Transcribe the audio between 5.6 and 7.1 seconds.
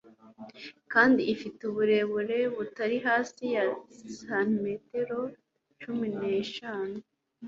cumi neshanu